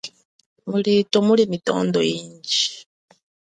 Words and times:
Mulito 0.69 1.17
muli 1.27 1.43
mitondo 1.53 1.99
inji. 2.15 2.63